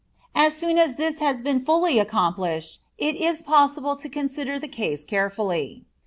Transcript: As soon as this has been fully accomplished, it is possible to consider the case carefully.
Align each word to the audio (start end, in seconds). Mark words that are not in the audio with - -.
As 0.33 0.55
soon 0.55 0.79
as 0.79 0.95
this 0.95 1.19
has 1.19 1.43
been 1.43 1.59
fully 1.59 1.99
accomplished, 1.99 2.81
it 2.97 3.15
is 3.17 3.43
possible 3.43 3.95
to 3.97 4.09
consider 4.09 4.57
the 4.57 4.67
case 4.67 5.05
carefully. 5.05 5.85